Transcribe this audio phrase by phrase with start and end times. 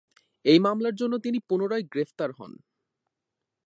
[0.45, 2.51] এই মামলার জন্য তিনি পুনরায় গ্রেফতার হন।